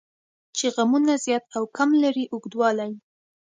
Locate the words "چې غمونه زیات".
0.57-1.45